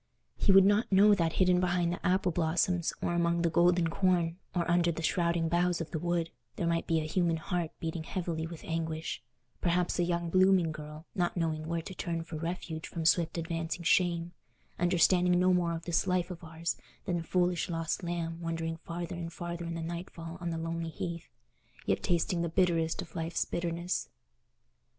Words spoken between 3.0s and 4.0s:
or among the golden